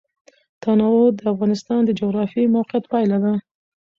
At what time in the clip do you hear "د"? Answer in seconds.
1.19-1.21, 1.85-1.89